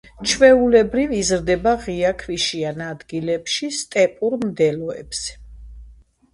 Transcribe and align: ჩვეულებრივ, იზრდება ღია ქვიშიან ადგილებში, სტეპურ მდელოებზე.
ჩვეულებრივ, 0.29 1.13
იზრდება 1.17 1.73
ღია 1.83 2.11
ქვიშიან 2.23 2.83
ადგილებში, 2.87 3.73
სტეპურ 3.83 4.39
მდელოებზე. 4.47 5.41